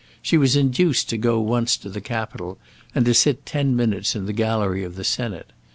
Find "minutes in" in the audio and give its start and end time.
3.75-4.25